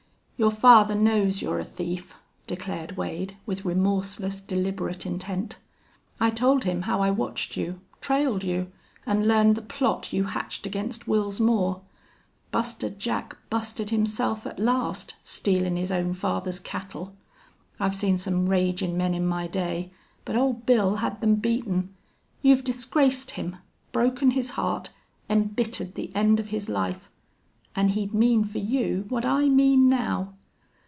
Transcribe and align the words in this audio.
"Your 0.37 0.49
father 0.49 0.95
knows 0.95 1.39
you're 1.43 1.59
a 1.59 1.63
thief," 1.63 2.15
declared 2.47 2.97
Wade, 2.97 3.37
with 3.45 3.63
remorseless, 3.63 4.41
deliberate 4.41 5.05
intent. 5.05 5.57
"I 6.19 6.31
told 6.31 6.63
him 6.63 6.81
how 6.81 6.99
I 6.99 7.11
watched 7.11 7.55
you 7.57 7.79
trailed 8.01 8.43
you 8.43 8.71
an' 9.05 9.27
learned 9.27 9.53
the 9.55 9.61
plot 9.61 10.11
you 10.11 10.23
hatched 10.23 10.65
against 10.65 11.05
Wils 11.05 11.39
Moore.... 11.39 11.81
Buster 12.49 12.89
Jack 12.89 13.37
busted 13.51 13.91
himself 13.91 14.47
at 14.47 14.57
last, 14.57 15.15
stealin' 15.21 15.75
his 15.75 15.91
own 15.91 16.11
father's 16.15 16.59
cattle.... 16.59 17.15
I've 17.79 17.93
seen 17.93 18.17
some 18.17 18.49
ragin' 18.49 18.97
men 18.97 19.13
in 19.13 19.27
my 19.27 19.45
day, 19.45 19.91
but 20.25 20.35
Old 20.35 20.65
Bill 20.65 20.95
had 20.95 21.21
them 21.21 21.35
beaten. 21.35 21.93
You've 22.41 22.63
disgraced 22.63 23.29
him 23.31 23.57
broken 23.91 24.31
his 24.31 24.49
heart 24.51 24.89
embittered 25.29 25.93
the 25.93 26.11
end 26.15 26.39
of 26.39 26.47
his 26.47 26.67
life.... 26.67 27.09
An' 27.73 27.87
he'd 27.87 28.13
mean 28.13 28.43
for 28.43 28.57
you 28.57 29.05
what 29.07 29.23
I 29.23 29.47
mean 29.47 29.87
now!" 29.87 30.33